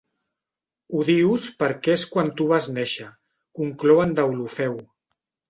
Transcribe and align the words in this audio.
Ho 0.95 1.01
dius 1.09 1.45
perquè 1.63 1.93
és 1.97 2.05
quan 2.15 2.33
tu 2.39 2.49
vas 2.53 2.71
néixer 2.79 3.07
—conclou 3.13 4.03
en 4.09 4.19
Deulofeu. 4.23 4.77